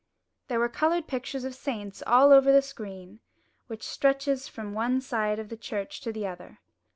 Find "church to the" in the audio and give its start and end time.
5.55-6.25